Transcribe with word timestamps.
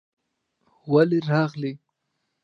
ولې 0.91 1.19
راغلې؟ 1.29 1.71